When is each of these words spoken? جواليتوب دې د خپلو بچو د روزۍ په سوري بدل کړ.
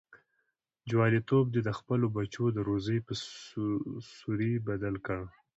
جواليتوب 0.89 1.45
دې 1.53 1.61
د 1.67 1.69
خپلو 1.79 2.05
بچو 2.15 2.45
د 2.53 2.57
روزۍ 2.69 2.99
په 3.07 3.13
سوري 4.17 4.53
بدل 4.67 4.95
کړ. 5.05 5.21